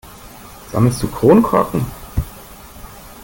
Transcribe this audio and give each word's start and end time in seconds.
Sammelst 0.71 1.03
du 1.03 1.07
Kronkorken? 1.09 1.85